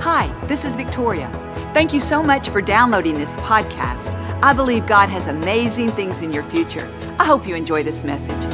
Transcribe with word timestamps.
Hi, 0.00 0.26
this 0.46 0.64
is 0.64 0.76
Victoria. 0.76 1.28
Thank 1.72 1.94
you 1.94 2.00
so 2.00 2.22
much 2.22 2.50
for 2.50 2.60
downloading 2.60 3.16
this 3.16 3.36
podcast. 3.38 4.14
I 4.42 4.52
believe 4.52 4.86
God 4.86 5.08
has 5.08 5.28
amazing 5.28 5.92
things 5.92 6.20
in 6.20 6.32
your 6.32 6.42
future. 6.42 6.92
I 7.18 7.24
hope 7.24 7.46
you 7.46 7.54
enjoy 7.54 7.84
this 7.84 8.04
message. 8.04 8.44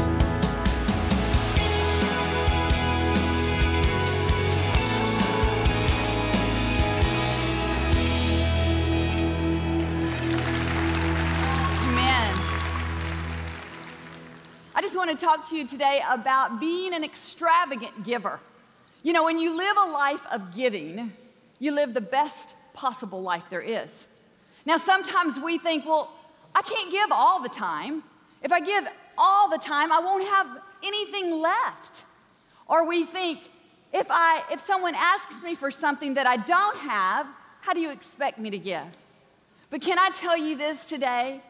Amen. 11.88 12.36
I 14.74 14.80
just 14.82 14.94
want 14.94 15.10
to 15.10 15.16
talk 15.16 15.48
to 15.48 15.56
you 15.56 15.66
today 15.66 16.00
about 16.08 16.60
being 16.60 16.94
an 16.94 17.02
extravagant 17.02 18.04
giver. 18.04 18.38
You 19.02 19.14
know, 19.14 19.24
when 19.24 19.38
you 19.38 19.56
live 19.56 19.76
a 19.78 19.90
life 19.90 20.26
of 20.30 20.54
giving, 20.54 21.10
you 21.60 21.72
live 21.72 21.94
the 21.94 22.00
best 22.00 22.56
possible 22.74 23.22
life 23.22 23.48
there 23.50 23.60
is. 23.60 24.08
Now, 24.66 24.78
sometimes 24.78 25.38
we 25.38 25.58
think, 25.58 25.86
well, 25.86 26.12
I 26.54 26.62
can't 26.62 26.90
give 26.90 27.12
all 27.12 27.40
the 27.40 27.48
time. 27.48 28.02
If 28.42 28.50
I 28.50 28.60
give 28.60 28.88
all 29.16 29.48
the 29.50 29.58
time, 29.58 29.92
I 29.92 30.00
won't 30.00 30.24
have 30.24 30.62
anything 30.82 31.40
left. 31.40 32.04
Or 32.66 32.86
we 32.88 33.04
think, 33.04 33.38
if, 33.92 34.06
I, 34.10 34.42
if 34.50 34.60
someone 34.60 34.94
asks 34.96 35.42
me 35.44 35.54
for 35.54 35.70
something 35.70 36.14
that 36.14 36.26
I 36.26 36.36
don't 36.38 36.76
have, 36.78 37.26
how 37.60 37.74
do 37.74 37.80
you 37.80 37.92
expect 37.92 38.38
me 38.38 38.50
to 38.50 38.58
give? 38.58 38.86
But 39.68 39.82
can 39.82 39.98
I 39.98 40.10
tell 40.14 40.36
you 40.36 40.56
this 40.56 40.88
today? 40.88 41.40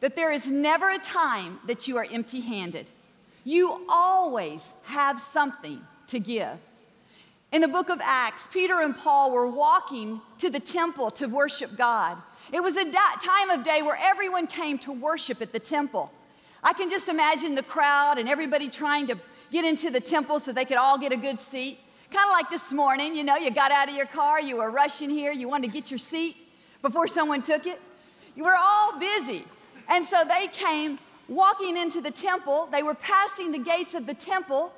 That 0.00 0.14
there 0.14 0.30
is 0.30 0.48
never 0.50 0.90
a 0.90 0.98
time 0.98 1.58
that 1.66 1.88
you 1.88 1.96
are 1.96 2.06
empty 2.10 2.40
handed. 2.40 2.86
You 3.44 3.84
always 3.88 4.72
have 4.84 5.18
something 5.18 5.80
to 6.08 6.20
give. 6.20 6.56
In 7.50 7.62
the 7.62 7.68
book 7.68 7.88
of 7.88 7.98
Acts, 8.02 8.46
Peter 8.46 8.80
and 8.80 8.96
Paul 8.96 9.32
were 9.32 9.46
walking 9.50 10.20
to 10.38 10.50
the 10.50 10.60
temple 10.60 11.10
to 11.12 11.26
worship 11.26 11.76
God. 11.76 12.18
It 12.52 12.62
was 12.62 12.76
a 12.76 12.84
time 12.84 13.50
of 13.50 13.64
day 13.64 13.80
where 13.80 13.98
everyone 14.00 14.46
came 14.46 14.78
to 14.80 14.92
worship 14.92 15.40
at 15.40 15.52
the 15.52 15.58
temple. 15.58 16.12
I 16.62 16.74
can 16.74 16.90
just 16.90 17.08
imagine 17.08 17.54
the 17.54 17.62
crowd 17.62 18.18
and 18.18 18.28
everybody 18.28 18.68
trying 18.68 19.06
to 19.06 19.16
get 19.50 19.64
into 19.64 19.90
the 19.90 20.00
temple 20.00 20.40
so 20.40 20.52
they 20.52 20.66
could 20.66 20.76
all 20.76 20.98
get 20.98 21.12
a 21.12 21.16
good 21.16 21.40
seat. 21.40 21.78
Kind 22.10 22.24
of 22.26 22.32
like 22.32 22.50
this 22.50 22.70
morning, 22.70 23.16
you 23.16 23.24
know, 23.24 23.36
you 23.36 23.50
got 23.50 23.70
out 23.70 23.88
of 23.88 23.96
your 23.96 24.06
car, 24.06 24.40
you 24.40 24.58
were 24.58 24.70
rushing 24.70 25.08
here, 25.08 25.32
you 25.32 25.48
wanted 25.48 25.68
to 25.68 25.72
get 25.72 25.90
your 25.90 25.98
seat 25.98 26.36
before 26.82 27.08
someone 27.08 27.42
took 27.42 27.66
it. 27.66 27.80
You 28.36 28.44
were 28.44 28.56
all 28.58 28.98
busy. 28.98 29.44
And 29.88 30.04
so 30.04 30.22
they 30.24 30.48
came 30.48 30.98
walking 31.28 31.76
into 31.78 32.00
the 32.02 32.10
temple. 32.10 32.68
They 32.70 32.82
were 32.82 32.94
passing 32.94 33.52
the 33.52 33.58
gates 33.58 33.94
of 33.94 34.06
the 34.06 34.14
temple, 34.14 34.72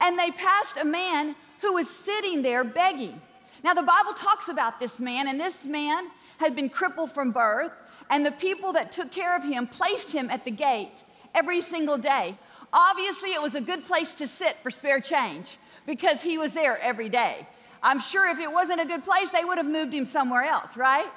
and 0.00 0.18
they 0.18 0.30
passed 0.30 0.76
a 0.76 0.84
man 0.84 1.34
who 1.60 1.74
was 1.74 1.88
sitting 1.88 2.42
there 2.42 2.64
begging. 2.64 3.20
Now, 3.62 3.74
the 3.74 3.82
Bible 3.82 4.12
talks 4.14 4.48
about 4.48 4.80
this 4.80 5.00
man, 5.00 5.28
and 5.28 5.38
this 5.38 5.66
man 5.66 6.08
had 6.38 6.56
been 6.56 6.68
crippled 6.68 7.12
from 7.12 7.30
birth, 7.30 7.86
and 8.08 8.24
the 8.24 8.32
people 8.32 8.72
that 8.72 8.92
took 8.92 9.12
care 9.12 9.36
of 9.36 9.44
him 9.44 9.66
placed 9.66 10.12
him 10.12 10.30
at 10.30 10.44
the 10.44 10.50
gate 10.50 11.04
every 11.34 11.60
single 11.60 11.98
day. 11.98 12.34
Obviously, 12.72 13.30
it 13.30 13.42
was 13.42 13.54
a 13.54 13.60
good 13.60 13.84
place 13.84 14.14
to 14.14 14.26
sit 14.26 14.56
for 14.62 14.70
spare 14.70 15.00
change 15.00 15.58
because 15.86 16.22
he 16.22 16.38
was 16.38 16.52
there 16.52 16.78
every 16.80 17.08
day. 17.08 17.46
I'm 17.82 18.00
sure 18.00 18.28
if 18.30 18.38
it 18.38 18.50
wasn't 18.50 18.80
a 18.80 18.86
good 18.86 19.04
place, 19.04 19.30
they 19.30 19.44
would 19.44 19.58
have 19.58 19.66
moved 19.66 19.92
him 19.92 20.04
somewhere 20.04 20.42
else, 20.42 20.76
right? 20.76 21.08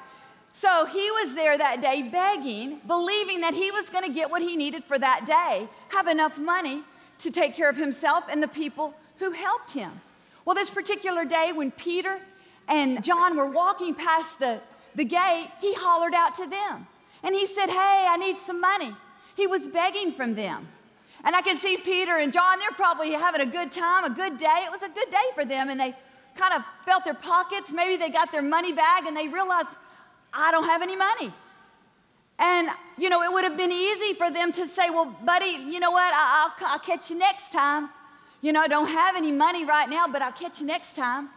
So 0.53 0.85
he 0.85 1.11
was 1.11 1.35
there 1.35 1.57
that 1.57 1.81
day 1.81 2.03
begging, 2.03 2.79
believing 2.87 3.41
that 3.41 3.53
he 3.53 3.71
was 3.71 3.89
going 3.89 4.05
to 4.05 4.13
get 4.13 4.29
what 4.29 4.41
he 4.41 4.55
needed 4.55 4.83
for 4.83 4.97
that 4.97 5.25
day, 5.25 5.67
have 5.89 6.07
enough 6.07 6.39
money 6.39 6.83
to 7.19 7.31
take 7.31 7.55
care 7.55 7.69
of 7.69 7.75
himself 7.75 8.25
and 8.29 8.41
the 8.41 8.47
people 8.47 8.93
who 9.19 9.31
helped 9.31 9.73
him. 9.73 9.91
Well, 10.45 10.55
this 10.55 10.69
particular 10.69 11.25
day, 11.25 11.51
when 11.53 11.71
Peter 11.71 12.19
and 12.67 13.03
John 13.03 13.37
were 13.37 13.49
walking 13.49 13.95
past 13.95 14.39
the, 14.39 14.59
the 14.95 15.05
gate, 15.05 15.47
he 15.61 15.73
hollered 15.75 16.13
out 16.13 16.35
to 16.35 16.47
them 16.47 16.87
and 17.23 17.33
he 17.33 17.47
said, 17.47 17.67
Hey, 17.67 18.07
I 18.09 18.17
need 18.17 18.37
some 18.37 18.59
money. 18.59 18.91
He 19.35 19.47
was 19.47 19.67
begging 19.67 20.11
from 20.11 20.35
them. 20.35 20.67
And 21.23 21.35
I 21.35 21.41
can 21.41 21.57
see 21.57 21.77
Peter 21.77 22.17
and 22.17 22.33
John, 22.33 22.59
they're 22.59 22.71
probably 22.71 23.11
having 23.11 23.41
a 23.41 23.45
good 23.45 23.71
time, 23.71 24.03
a 24.03 24.09
good 24.09 24.37
day. 24.37 24.63
It 24.65 24.71
was 24.71 24.83
a 24.83 24.89
good 24.89 25.09
day 25.09 25.27
for 25.33 25.45
them. 25.45 25.69
And 25.69 25.79
they 25.79 25.93
kind 26.35 26.53
of 26.53 26.63
felt 26.85 27.05
their 27.05 27.13
pockets. 27.13 27.71
Maybe 27.71 27.95
they 27.95 28.09
got 28.09 28.31
their 28.31 28.41
money 28.41 28.73
bag 28.73 29.05
and 29.05 29.15
they 29.15 29.29
realized, 29.29 29.69
I 30.33 30.51
don't 30.51 30.65
have 30.65 30.81
any 30.81 30.97
money. 30.97 31.31
And, 32.39 32.67
you 32.97 33.09
know, 33.09 33.21
it 33.21 33.31
would 33.31 33.43
have 33.43 33.57
been 33.57 33.71
easy 33.71 34.13
for 34.13 34.29
them 34.31 34.51
to 34.51 34.65
say, 34.65 34.89
well, 34.89 35.15
buddy, 35.23 35.55
you 35.67 35.79
know 35.79 35.91
what? 35.91 36.13
I'll, 36.13 36.51
I'll, 36.67 36.79
catch 36.79 37.09
you 37.09 37.17
next 37.17 37.51
time. 37.51 37.89
You 38.43 38.51
know, 38.51 38.59
I 38.59 38.67
don't 38.67 38.89
have 38.89 39.15
any 39.15 39.31
money 39.31 39.63
right 39.63 39.89
now, 39.89 40.05
but 40.05 40.21
I'll 40.21 40.33
catch 40.33 40.59
you 40.59 40.67
next 40.67 40.97
time. 40.97 41.29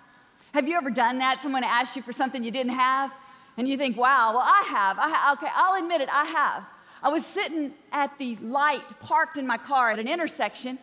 Have 0.53 0.67
you 0.67 0.77
ever 0.77 0.91
done 0.91 1.19
that? 1.19 1.39
Someone 1.39 1.63
asked 1.63 1.95
you 1.95 2.03
for 2.03 2.13
something 2.13 2.43
you 2.43 2.51
didn't 2.51 2.73
have, 2.73 3.15
and 3.57 3.69
you 3.69 3.77
think, 3.77 3.97
wow, 3.97 4.33
well, 4.33 4.43
I 4.45 4.65
have. 4.69 4.99
I 4.99 5.09
ha- 5.09 5.37
okay, 5.39 5.47
I'll 5.55 5.81
admit 5.81 6.01
it, 6.01 6.09
I 6.13 6.25
have. 6.25 6.65
I 7.05 7.11
was 7.11 7.25
sitting 7.25 7.71
at 7.93 8.19
the 8.19 8.35
light 8.43 8.83
parked 8.99 9.37
in 9.37 9.47
my 9.47 9.57
car 9.57 9.93
at 9.93 10.01
an 10.01 10.09
intersection, 10.09 10.81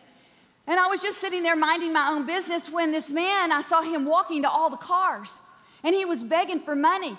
and 0.66 0.80
I 0.80 0.86
was 0.86 1.02
just 1.02 1.20
sitting 1.20 1.42
there 1.42 1.56
minding 1.56 1.92
my 1.92 2.08
own 2.08 2.24
business 2.24 2.72
when 2.72 2.90
this 2.90 3.12
man, 3.12 3.52
I 3.52 3.60
saw 3.60 3.82
him 3.82 4.06
walking 4.06 4.40
to 4.44 4.48
all 4.48 4.70
the 4.70 4.78
cars, 4.78 5.38
and 5.82 5.94
he 5.94 6.06
was 6.06 6.24
begging 6.24 6.60
for 6.60 6.74
money. 6.74 7.18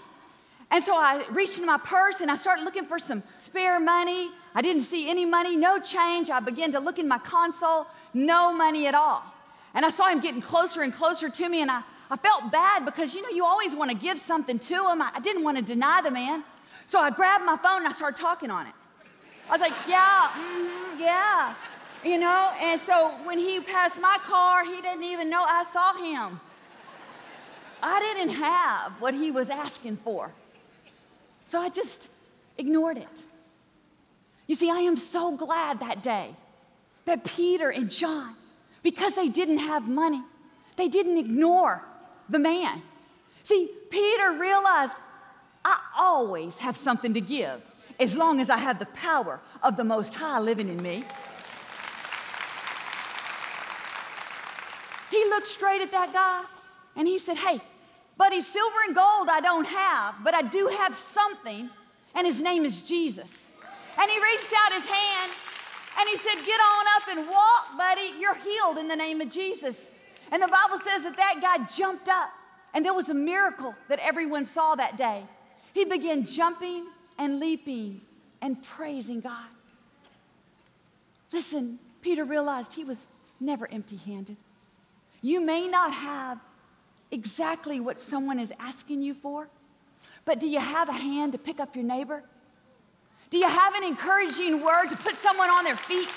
And 0.71 0.83
so 0.83 0.95
I 0.95 1.23
reached 1.31 1.55
into 1.55 1.67
my 1.67 1.77
purse 1.77 2.21
and 2.21 2.29
I 2.29 2.35
started 2.35 2.63
looking 2.63 2.85
for 2.85 2.99
some 2.99 3.23
spare 3.37 3.79
money. 3.79 4.29
I 4.53 4.61
didn't 4.61 4.83
see 4.83 5.09
any 5.09 5.25
money, 5.25 5.55
no 5.55 5.79
change. 5.79 6.29
I 6.29 6.39
began 6.39 6.71
to 6.73 6.79
look 6.79 6.99
in 6.99 7.07
my 7.07 7.19
console, 7.19 7.87
no 8.13 8.53
money 8.53 8.87
at 8.87 8.95
all. 8.95 9.23
And 9.73 9.85
I 9.85 9.89
saw 9.89 10.07
him 10.07 10.21
getting 10.21 10.41
closer 10.41 10.81
and 10.81 10.93
closer 10.93 11.29
to 11.29 11.49
me, 11.49 11.61
and 11.61 11.69
I, 11.69 11.81
I 12.09 12.15
felt 12.15 12.49
bad 12.51 12.85
because, 12.85 13.13
you 13.13 13.21
know, 13.21 13.29
you 13.29 13.43
always 13.45 13.75
want 13.75 13.91
to 13.91 13.97
give 13.97 14.17
something 14.17 14.57
to 14.57 14.73
him. 14.73 15.01
I, 15.01 15.11
I 15.15 15.19
didn't 15.19 15.43
want 15.43 15.57
to 15.57 15.63
deny 15.63 16.01
the 16.01 16.11
man. 16.11 16.43
So 16.87 16.99
I 16.99 17.09
grabbed 17.09 17.43
my 17.45 17.57
phone 17.57 17.79
and 17.79 17.87
I 17.87 17.91
started 17.91 18.19
talking 18.19 18.49
on 18.49 18.67
it. 18.67 18.73
I 19.49 19.51
was 19.51 19.61
like, 19.61 19.73
yeah, 19.87 20.29
mm-hmm, 20.29 20.99
yeah, 21.01 21.53
you 22.03 22.17
know? 22.17 22.51
And 22.61 22.79
so 22.79 23.09
when 23.25 23.37
he 23.37 23.59
passed 23.59 23.99
my 24.01 24.17
car, 24.23 24.63
he 24.65 24.81
didn't 24.81 25.03
even 25.03 25.29
know 25.29 25.43
I 25.45 25.63
saw 25.65 25.93
him. 25.97 26.39
I 27.83 27.99
didn't 27.99 28.33
have 28.35 28.93
what 29.01 29.13
he 29.13 29.31
was 29.31 29.49
asking 29.49 29.97
for. 29.97 30.31
So 31.45 31.59
I 31.59 31.69
just 31.69 32.11
ignored 32.57 32.97
it. 32.97 33.07
You 34.47 34.55
see, 34.55 34.69
I 34.69 34.79
am 34.79 34.95
so 34.95 35.35
glad 35.35 35.79
that 35.79 36.03
day 36.03 36.29
that 37.05 37.23
Peter 37.23 37.69
and 37.69 37.89
John, 37.89 38.33
because 38.83 39.15
they 39.15 39.29
didn't 39.29 39.59
have 39.59 39.87
money, 39.87 40.21
they 40.75 40.87
didn't 40.87 41.17
ignore 41.17 41.83
the 42.29 42.39
man. 42.39 42.81
See, 43.43 43.69
Peter 43.89 44.33
realized 44.33 44.97
I 45.63 45.79
always 45.97 46.57
have 46.57 46.75
something 46.75 47.13
to 47.13 47.21
give 47.21 47.61
as 47.99 48.17
long 48.17 48.41
as 48.41 48.49
I 48.49 48.57
have 48.57 48.79
the 48.79 48.87
power 48.87 49.39
of 49.63 49.77
the 49.77 49.83
Most 49.83 50.15
High 50.15 50.39
living 50.39 50.69
in 50.69 50.81
me. 50.81 51.03
He 55.11 55.23
looked 55.29 55.47
straight 55.47 55.81
at 55.81 55.91
that 55.91 56.11
guy 56.11 56.43
and 56.95 57.07
he 57.07 57.19
said, 57.19 57.37
Hey, 57.37 57.61
Buddy, 58.17 58.41
silver 58.41 58.77
and 58.87 58.95
gold 58.95 59.27
I 59.29 59.41
don't 59.41 59.67
have, 59.67 60.15
but 60.23 60.33
I 60.33 60.41
do 60.41 60.67
have 60.79 60.95
something, 60.95 61.69
and 62.13 62.25
his 62.25 62.41
name 62.41 62.63
is 62.63 62.87
Jesus. 62.87 63.49
And 63.97 64.11
he 64.11 64.17
reached 64.17 64.53
out 64.57 64.73
his 64.73 64.89
hand 64.89 65.31
and 65.99 66.09
he 66.09 66.17
said, 66.17 66.35
Get 66.45 66.59
on 66.59 66.85
up 66.97 67.17
and 67.17 67.29
walk, 67.29 67.77
buddy. 67.77 68.11
You're 68.19 68.35
healed 68.35 68.77
in 68.77 68.87
the 68.87 68.95
name 68.95 69.21
of 69.21 69.29
Jesus. 69.31 69.87
And 70.31 70.41
the 70.41 70.47
Bible 70.47 70.79
says 70.83 71.03
that 71.03 71.15
that 71.17 71.39
guy 71.41 71.65
jumped 71.75 72.09
up, 72.09 72.29
and 72.73 72.83
there 72.83 72.93
was 72.93 73.09
a 73.09 73.13
miracle 73.13 73.75
that 73.87 73.99
everyone 73.99 74.45
saw 74.45 74.75
that 74.75 74.97
day. 74.97 75.23
He 75.73 75.85
began 75.85 76.25
jumping 76.25 76.85
and 77.17 77.39
leaping 77.39 78.01
and 78.41 78.61
praising 78.61 79.21
God. 79.21 79.47
Listen, 81.31 81.79
Peter 82.01 82.25
realized 82.25 82.73
he 82.73 82.83
was 82.83 83.07
never 83.39 83.69
empty 83.71 83.97
handed. 83.97 84.37
You 85.21 85.41
may 85.41 85.67
not 85.67 85.93
have 85.93 86.39
exactly 87.11 87.79
what 87.79 87.99
someone 87.99 88.39
is 88.39 88.53
asking 88.59 89.01
you 89.01 89.13
for? 89.13 89.49
But 90.25 90.39
do 90.39 90.47
you 90.47 90.59
have 90.59 90.89
a 90.89 90.93
hand 90.93 91.33
to 91.33 91.37
pick 91.37 91.59
up 91.59 91.75
your 91.75 91.85
neighbor? 91.85 92.23
Do 93.29 93.37
you 93.37 93.47
have 93.47 93.75
an 93.75 93.83
encouraging 93.83 94.63
word 94.63 94.87
to 94.89 94.97
put 94.97 95.15
someone 95.15 95.49
on 95.49 95.63
their 95.63 95.75
feet? 95.75 96.09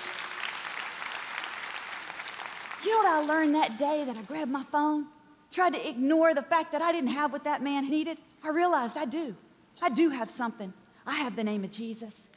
You 2.84 2.92
know 2.92 2.98
what 2.98 3.24
I 3.24 3.26
learned 3.26 3.54
that 3.54 3.78
day 3.78 4.04
that 4.04 4.16
I 4.16 4.22
grabbed 4.22 4.50
my 4.50 4.62
phone, 4.62 5.06
tried 5.50 5.74
to 5.74 5.88
ignore 5.88 6.34
the 6.34 6.42
fact 6.42 6.72
that 6.72 6.82
I 6.82 6.92
didn't 6.92 7.10
have 7.10 7.32
what 7.32 7.44
that 7.44 7.62
man 7.62 7.88
needed? 7.90 8.18
I 8.44 8.50
realized 8.50 8.96
I 8.96 9.04
do. 9.04 9.36
I 9.82 9.88
do 9.88 10.10
have 10.10 10.30
something. 10.30 10.72
I 11.06 11.16
have 11.16 11.36
the 11.36 11.44
name 11.44 11.64
of 11.64 11.70
Jesus. 11.70 12.28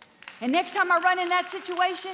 And 0.42 0.52
next 0.52 0.74
time 0.74 0.92
I 0.92 0.98
run 0.98 1.20
in 1.20 1.30
that 1.30 1.50
situation, 1.50 2.12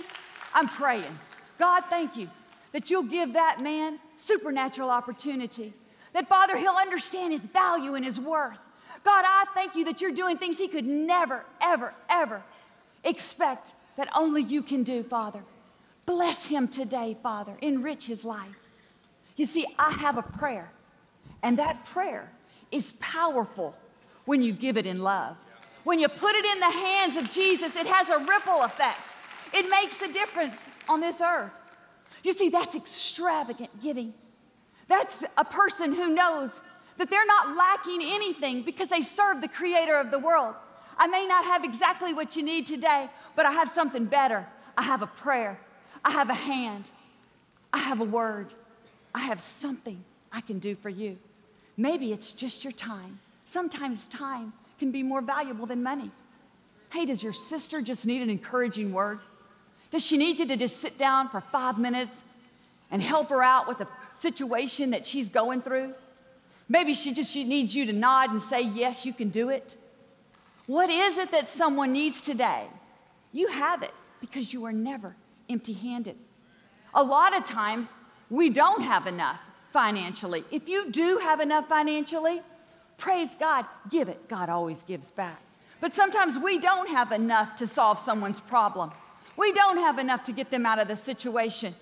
I'm 0.54 0.68
praying. 0.68 1.18
God, 1.58 1.84
thank 1.90 2.18
you 2.18 2.30
that 2.74 2.90
you'll 2.90 3.04
give 3.04 3.34
that 3.34 3.62
man 3.62 4.00
supernatural 4.18 4.90
opportunity 4.90 5.74
that, 6.14 6.28
Father, 6.28 6.58
he'll 6.58 6.72
understand 6.74 7.32
his 7.32 7.46
value 7.46 7.96
and 7.96 8.04
his 8.04 8.20
worth. 8.20 8.60
God, 9.04 9.24
I 9.26 9.46
thank 9.54 9.76
you 9.76 9.86
that 9.86 10.02
you're 10.02 10.14
doing 10.14 10.38
things 10.38 10.58
he 10.58 10.68
could 10.68 10.86
never, 10.86 11.44
ever, 11.62 11.94
ever 12.10 12.42
expect 13.04 13.74
that 13.98 14.10
only 14.16 14.42
you 14.42 14.62
can 14.62 14.84
do, 14.84 15.04
Father. 15.04 15.42
Bless 16.06 16.48
him 16.48 16.68
today, 16.68 17.18
Father. 17.22 17.58
Enrich 17.62 18.08
his 18.08 18.24
life. 18.24 18.58
You 19.36 19.46
see, 19.46 19.66
I 19.78 19.92
have 19.92 20.18
a 20.18 20.24
prayer, 20.24 20.70
and 21.44 21.60
that 21.60 21.86
prayer 21.86 22.30
is 22.72 22.94
powerful 22.94 23.76
when 24.26 24.42
you 24.42 24.54
give 24.54 24.78
it 24.78 24.86
in 24.86 25.02
love. 25.02 25.36
When 25.84 26.00
you 26.00 26.08
put 26.08 26.36
it 26.36 26.46
in 26.46 26.60
the 26.60 26.72
hands 26.72 27.18
of 27.18 27.32
Jesus, 27.32 27.76
it 27.76 27.88
has 27.88 28.10
a 28.10 28.20
ripple 28.20 28.64
effect. 28.64 29.00
It 29.54 29.70
makes 29.70 30.02
a 30.02 30.12
difference 30.12 30.68
on 30.90 31.00
this 31.00 31.22
earth. 31.22 31.52
You 32.24 32.34
see, 32.34 32.50
that's 32.50 32.76
extravagant 32.76 33.70
giving. 33.82 34.14
That's 34.88 35.24
a 35.38 35.46
person 35.46 35.94
who 35.94 36.14
knows 36.14 36.62
that 36.98 37.10
they're 37.10 37.26
not 37.26 37.56
lacking 37.56 38.02
anything 38.04 38.64
because 38.64 38.90
they 38.90 39.02
serve 39.02 39.42
the 39.42 39.48
creator 39.48 39.98
of 39.98 40.12
the 40.12 40.20
world. 40.20 40.56
I 40.98 41.08
may 41.08 41.26
not 41.28 41.46
have 41.46 41.64
exactly 41.64 42.14
what 42.14 42.36
you 42.36 42.44
need 42.44 42.66
today, 42.66 43.08
but 43.36 43.46
I 43.46 43.52
have 43.52 43.70
something 43.70 44.06
better. 44.06 44.48
I 44.78 44.84
have 44.84 45.02
a 45.02 45.08
prayer, 45.08 45.60
I 46.06 46.12
have 46.12 46.30
a 46.30 46.36
hand, 46.36 46.92
I 47.74 47.80
have 47.80 48.00
a 48.00 48.04
word, 48.04 48.48
I 49.14 49.20
have 49.22 49.40
something 49.40 50.04
I 50.32 50.42
can 50.42 50.60
do 50.60 50.76
for 50.76 50.90
you. 50.90 51.18
Maybe 51.76 52.12
it's 52.12 52.32
just 52.32 52.64
your 52.64 52.74
time. 52.74 53.20
Sometimes 53.46 54.06
time 54.06 54.54
can 54.78 54.92
be 54.92 55.02
more 55.02 55.22
valuable 55.22 55.66
than 55.66 55.82
money. 55.82 56.12
Hey, 56.92 57.06
does 57.06 57.24
your 57.24 57.34
sister 57.34 57.82
just 57.82 58.06
need 58.06 58.22
an 58.22 58.30
encouraging 58.30 58.94
word? 58.94 59.20
Does 59.90 60.06
she 60.06 60.18
need 60.18 60.38
you 60.40 60.46
to 60.48 60.58
just 60.58 60.78
sit 60.78 60.98
down 60.98 61.30
for 61.30 61.42
five 61.42 61.80
minutes 61.80 62.24
and 62.92 63.02
help 63.02 63.30
her 63.30 63.42
out 63.42 63.68
with 63.68 63.82
a 63.82 63.88
situation 64.14 64.92
that 64.92 65.06
she's 65.06 65.30
going 65.30 65.62
through? 65.62 65.94
Maybe 66.70 66.94
she 66.94 67.14
just 67.14 67.32
she 67.32 67.44
needs 67.44 67.76
you 67.76 67.86
to 67.86 67.94
nod 67.94 68.32
and 68.32 68.42
say, 68.42 68.62
Yes, 68.62 69.06
you 69.06 69.14
can 69.14 69.30
do 69.30 69.50
it. 69.50 69.76
What 70.66 70.90
is 70.90 71.18
it 71.18 71.32
that 71.32 71.48
someone 71.48 71.94
needs 71.94 72.22
today? 72.22 72.66
You 73.32 73.48
have 73.48 73.84
it 73.84 73.94
because 74.20 74.52
you 74.52 74.66
are 74.66 74.74
never 74.74 75.16
empty 75.50 75.74
handed. 75.74 76.18
A 76.94 77.04
lot 77.04 77.36
of 77.38 77.46
times, 77.46 77.94
we 78.30 78.50
don't 78.50 78.82
have 78.82 79.08
enough 79.08 79.50
financially. 79.72 80.44
If 80.52 80.68
you 80.68 80.92
do 80.92 81.20
have 81.24 81.40
enough 81.40 81.70
financially, 81.70 82.42
praise 82.98 83.36
God, 83.36 83.66
give 83.90 84.10
it. 84.10 84.28
God 84.28 84.50
always 84.50 84.84
gives 84.84 85.12
back. 85.12 85.42
But 85.80 85.94
sometimes 85.94 86.40
we 86.40 86.58
don't 86.60 86.90
have 86.90 87.12
enough 87.12 87.56
to 87.58 87.68
solve 87.68 88.00
someone's 88.00 88.42
problem. 88.42 88.92
We 89.38 89.52
don't 89.54 89.78
have 89.78 90.00
enough 90.00 90.24
to 90.26 90.32
get 90.32 90.50
them 90.50 90.66
out 90.66 90.82
of 90.82 90.88
the 90.88 90.96
situation. 90.96 91.74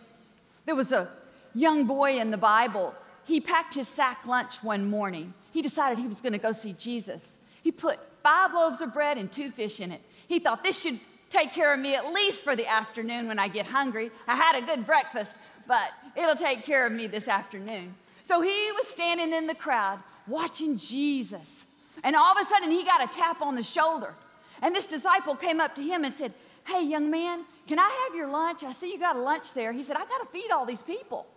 There 0.66 0.76
was 0.76 0.92
a 0.92 1.10
young 1.54 1.86
boy 1.86 2.20
in 2.20 2.32
the 2.32 2.38
Bible. 2.38 2.94
He 3.26 3.40
packed 3.40 3.74
his 3.74 3.88
sack 3.88 4.26
lunch 4.26 4.64
one 4.64 4.90
morning. 4.90 5.34
He 5.52 5.62
decided 5.62 6.00
he 6.00 6.08
was 6.08 6.22
going 6.22 6.34
to 6.34 6.40
go 6.40 6.52
see 6.52 6.74
Jesus. 6.74 7.38
He 7.64 7.72
put 7.72 8.00
five 8.22 8.54
loaves 8.54 8.82
of 8.82 8.94
bread 8.94 9.18
and 9.18 9.32
two 9.32 9.50
fish 9.50 9.80
in 9.80 9.92
it. 9.92 10.02
He 10.28 10.40
thought 10.40 10.64
this 10.64 10.82
should 10.82 11.00
take 11.30 11.52
care 11.52 11.74
of 11.74 11.80
me 11.80 11.96
at 11.96 12.12
least 12.12 12.44
for 12.44 12.56
the 12.56 12.68
afternoon 12.68 13.28
when 13.28 13.40
I 13.40 13.48
get 13.48 13.66
hungry. 13.66 14.12
I 14.28 14.36
had 14.36 14.62
a 14.62 14.66
good 14.66 14.86
breakfast, 14.86 15.38
but 15.68 15.92
it'll 16.16 16.36
take 16.36 16.64
care 16.64 16.86
of 16.86 16.92
me 16.92 17.08
this 17.08 17.28
afternoon. 17.28 17.96
So 18.24 18.42
he 18.42 18.72
was 18.74 18.88
standing 18.88 19.34
in 19.34 19.48
the 19.48 19.56
crowd 19.56 20.00
watching 20.28 20.78
Jesus. 20.78 21.66
And 22.04 22.16
all 22.16 22.32
of 22.32 22.42
a 22.42 22.46
sudden, 22.46 22.72
he 22.72 22.84
got 22.84 23.04
a 23.04 23.08
tap 23.08 23.42
on 23.42 23.56
the 23.56 23.64
shoulder. 23.64 24.14
And 24.62 24.74
this 24.74 24.88
disciple 24.88 25.36
came 25.36 25.60
up 25.60 25.76
to 25.76 25.82
him 25.82 26.04
and 26.04 26.14
said, 26.14 26.34
Hey, 26.66 26.84
young 26.84 27.12
man, 27.12 27.44
can 27.68 27.80
I 27.80 28.06
have 28.08 28.16
your 28.16 28.28
lunch? 28.28 28.64
I 28.64 28.72
see 28.74 28.92
you 28.92 29.00
got 29.00 29.16
a 29.16 29.20
lunch 29.20 29.54
there. 29.54 29.72
He 29.72 29.84
said, 29.84 29.96
I 29.96 30.06
got 30.06 30.20
to 30.20 30.26
feed 30.28 30.52
all 30.52 30.66
these 30.66 30.84
people. 30.84 31.28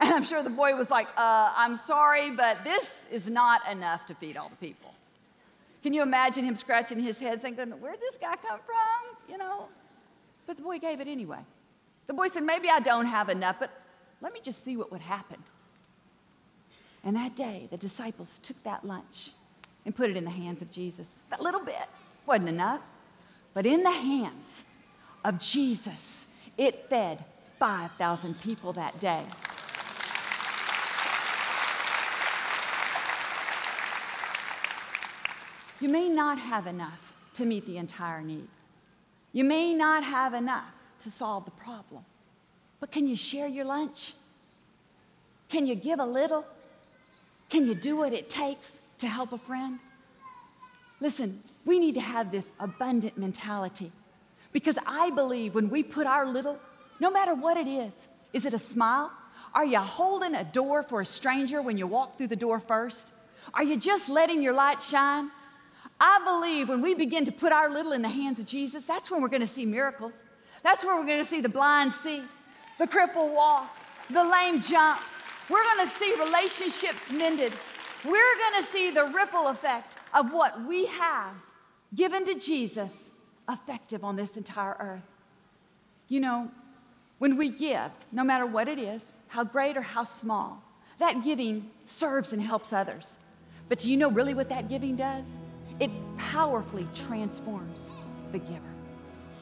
And 0.00 0.14
I'm 0.14 0.22
sure 0.22 0.44
the 0.44 0.50
boy 0.50 0.76
was 0.76 0.90
like, 0.90 1.08
uh, 1.16 1.52
I'm 1.56 1.74
sorry, 1.74 2.30
but 2.30 2.62
this 2.62 3.08
is 3.10 3.28
not 3.28 3.68
enough 3.68 4.06
to 4.06 4.14
feed 4.14 4.36
all 4.36 4.48
the 4.48 4.64
people. 4.64 4.94
Can 5.82 5.92
you 5.92 6.02
imagine 6.02 6.44
him 6.44 6.54
scratching 6.54 7.00
his 7.00 7.18
head 7.18 7.42
thinking, 7.42 7.70
Where'd 7.70 8.00
this 8.00 8.16
guy 8.16 8.36
come 8.36 8.60
from? 8.64 9.16
You 9.28 9.38
know? 9.38 9.68
But 10.46 10.56
the 10.56 10.62
boy 10.62 10.78
gave 10.78 11.00
it 11.00 11.08
anyway. 11.08 11.40
The 12.06 12.14
boy 12.14 12.28
said, 12.28 12.44
Maybe 12.44 12.68
I 12.68 12.78
don't 12.78 13.06
have 13.06 13.28
enough, 13.28 13.58
but 13.58 13.70
let 14.20 14.32
me 14.32 14.38
just 14.40 14.62
see 14.62 14.76
what 14.76 14.92
would 14.92 15.00
happen. 15.00 15.38
And 17.04 17.16
that 17.16 17.34
day, 17.34 17.66
the 17.70 17.76
disciples 17.76 18.38
took 18.38 18.62
that 18.62 18.84
lunch 18.84 19.30
and 19.84 19.96
put 19.96 20.10
it 20.10 20.16
in 20.16 20.24
the 20.24 20.30
hands 20.30 20.62
of 20.62 20.70
Jesus. 20.70 21.18
That 21.30 21.40
little 21.40 21.64
bit 21.64 21.88
wasn't 22.26 22.50
enough. 22.50 22.82
But 23.54 23.66
in 23.66 23.82
the 23.82 23.90
hands 23.90 24.64
of 25.24 25.40
Jesus, 25.40 26.26
it 26.56 26.74
fed 26.74 27.24
5,000 27.58 28.40
people 28.40 28.72
that 28.74 28.98
day. 29.00 29.24
You 35.80 35.88
may 35.88 36.08
not 36.08 36.38
have 36.38 36.66
enough 36.66 37.12
to 37.34 37.44
meet 37.44 37.66
the 37.66 37.78
entire 37.78 38.20
need. 38.20 38.48
You 39.32 39.44
may 39.44 39.74
not 39.74 40.02
have 40.02 40.34
enough 40.34 40.74
to 41.00 41.10
solve 41.10 41.44
the 41.44 41.52
problem. 41.52 42.04
But 42.80 42.90
can 42.90 43.06
you 43.06 43.16
share 43.16 43.46
your 43.46 43.64
lunch? 43.64 44.14
Can 45.48 45.66
you 45.66 45.74
give 45.74 46.00
a 46.00 46.04
little? 46.04 46.44
Can 47.48 47.66
you 47.66 47.74
do 47.74 47.96
what 47.96 48.12
it 48.12 48.28
takes 48.28 48.80
to 48.98 49.06
help 49.06 49.32
a 49.32 49.38
friend? 49.38 49.78
Listen, 51.00 51.42
we 51.64 51.78
need 51.78 51.94
to 51.94 52.00
have 52.00 52.32
this 52.32 52.52
abundant 52.58 53.16
mentality 53.18 53.92
because 54.52 54.78
I 54.86 55.10
believe 55.10 55.54
when 55.54 55.70
we 55.70 55.82
put 55.82 56.06
our 56.06 56.26
little, 56.26 56.58
no 57.00 57.10
matter 57.10 57.34
what 57.34 57.56
it 57.56 57.68
is, 57.68 58.08
is 58.32 58.46
it 58.46 58.54
a 58.54 58.58
smile? 58.58 59.12
Are 59.54 59.64
you 59.64 59.78
holding 59.78 60.34
a 60.34 60.44
door 60.44 60.82
for 60.82 61.00
a 61.00 61.06
stranger 61.06 61.62
when 61.62 61.78
you 61.78 61.86
walk 61.86 62.18
through 62.18 62.28
the 62.28 62.36
door 62.36 62.60
first? 62.60 63.12
Are 63.54 63.64
you 63.64 63.76
just 63.76 64.08
letting 64.08 64.42
your 64.42 64.54
light 64.54 64.82
shine? 64.82 65.30
I 66.00 66.20
believe 66.24 66.68
when 66.68 66.80
we 66.80 66.94
begin 66.94 67.24
to 67.26 67.32
put 67.32 67.52
our 67.52 67.70
little 67.70 67.92
in 67.92 68.02
the 68.02 68.08
hands 68.08 68.38
of 68.38 68.46
Jesus, 68.46 68.86
that's 68.86 69.10
when 69.10 69.20
we're 69.20 69.28
going 69.28 69.42
to 69.42 69.48
see 69.48 69.66
miracles. 69.66 70.22
That's 70.62 70.84
where 70.84 70.96
we're 70.96 71.06
going 71.06 71.22
to 71.22 71.28
see 71.28 71.40
the 71.40 71.48
blind 71.48 71.92
see, 71.92 72.22
the 72.78 72.86
cripple 72.86 73.34
walk, 73.34 73.76
the 74.10 74.24
lame 74.24 74.60
jump. 74.60 75.00
We're 75.48 75.62
going 75.62 75.86
to 75.86 75.92
see 75.92 76.14
relationships 76.18 77.12
mended. 77.12 77.52
We're 78.04 78.10
going 78.12 78.62
to 78.62 78.64
see 78.64 78.90
the 78.90 79.10
ripple 79.14 79.48
effect 79.48 79.97
of 80.14 80.32
what 80.32 80.66
we 80.66 80.86
have 80.86 81.34
given 81.94 82.24
to 82.26 82.38
Jesus 82.38 83.10
effective 83.48 84.04
on 84.04 84.16
this 84.16 84.36
entire 84.36 84.76
earth. 84.78 85.02
You 86.08 86.20
know, 86.20 86.50
when 87.18 87.36
we 87.36 87.48
give, 87.48 87.90
no 88.12 88.24
matter 88.24 88.46
what 88.46 88.68
it 88.68 88.78
is, 88.78 89.16
how 89.28 89.44
great 89.44 89.76
or 89.76 89.82
how 89.82 90.04
small, 90.04 90.62
that 90.98 91.24
giving 91.24 91.68
serves 91.86 92.32
and 92.32 92.42
helps 92.42 92.72
others. 92.72 93.18
But 93.68 93.80
do 93.80 93.90
you 93.90 93.96
know 93.96 94.10
really 94.10 94.34
what 94.34 94.48
that 94.48 94.68
giving 94.68 94.96
does? 94.96 95.36
It 95.80 95.90
powerfully 96.16 96.86
transforms 96.94 97.90
the 98.32 98.38
giver. 98.38 98.60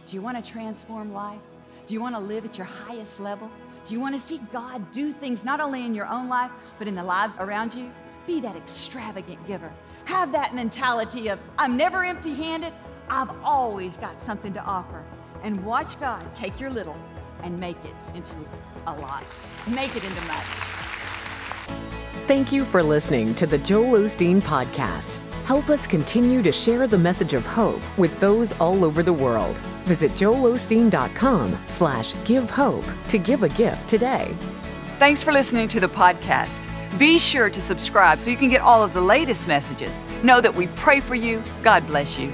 Do 0.08 0.16
you 0.16 0.22
want 0.22 0.42
to 0.42 0.52
transform 0.52 1.12
life? 1.12 1.40
Do 1.86 1.94
you 1.94 2.00
want 2.00 2.14
to 2.14 2.20
live 2.20 2.44
at 2.44 2.58
your 2.58 2.66
highest 2.66 3.20
level? 3.20 3.50
Do 3.86 3.94
you 3.94 4.00
want 4.00 4.14
to 4.14 4.20
see 4.20 4.40
God 4.52 4.90
do 4.90 5.12
things 5.12 5.44
not 5.44 5.60
only 5.60 5.84
in 5.84 5.94
your 5.94 6.06
own 6.06 6.28
life, 6.28 6.50
but 6.78 6.88
in 6.88 6.94
the 6.94 7.04
lives 7.04 7.36
around 7.38 7.74
you? 7.74 7.90
Be 8.26 8.40
that 8.40 8.56
extravagant 8.56 9.44
giver. 9.46 9.73
Have 10.05 10.32
that 10.32 10.55
mentality 10.55 11.28
of, 11.28 11.38
I'm 11.59 11.76
never 11.76 12.04
empty 12.04 12.35
handed, 12.35 12.73
I've 13.09 13.30
always 13.45 13.97
got 13.97 14.18
something 14.18 14.52
to 14.54 14.62
offer. 14.64 15.04
And 15.42 15.64
watch 15.64 15.99
God 16.00 16.23
take 16.35 16.59
your 16.61 16.71
little 16.71 16.97
and 17.42 17.59
make 17.61 17.76
it 17.85 17.95
into 18.14 18.35
a 18.87 18.95
lot, 18.95 19.23
make 19.68 19.95
it 19.95 20.02
into 20.02 20.21
much. 20.26 20.45
Thank 22.26 22.50
you 22.50 22.64
for 22.64 22.83
listening 22.83 23.35
to 23.37 23.47
the 23.47 23.59
Joel 23.59 24.00
Osteen 24.00 24.40
Podcast. 24.40 25.18
Help 25.45 25.68
us 25.68 25.87
continue 25.87 26.42
to 26.42 26.50
share 26.50 26.88
the 26.88 26.99
message 26.99 27.35
of 27.35 27.47
hope 27.47 27.80
with 27.97 28.18
those 28.18 28.50
all 28.54 28.85
over 28.85 29.04
the 29.04 29.12
world. 29.12 29.56
Visit 29.85 30.11
joelosteen.com 30.12 31.56
slash 31.68 32.14
give 32.25 32.50
hope 32.50 32.85
to 33.09 33.18
give 33.18 33.45
a 33.45 33.49
gift 33.50 33.88
today. 33.88 34.35
Thanks 34.99 35.23
for 35.23 35.30
listening 35.30 35.68
to 35.68 35.78
the 35.78 35.88
podcast. 35.88 36.68
Be 36.99 37.19
sure 37.19 37.50
to 37.50 37.61
subscribe 37.61 38.21
so 38.21 38.31
you 38.31 38.38
can 38.38 38.49
get 38.49 38.62
all 38.62 38.83
of 38.83 38.95
the 38.95 39.00
latest 39.00 39.47
messages. 39.47 40.00
Know 40.23 40.41
that 40.41 40.55
we 40.55 40.69
pray 40.69 41.00
for 41.00 41.15
you. 41.15 41.43
God 41.62 41.87
bless 41.87 42.19
you. 42.19 42.33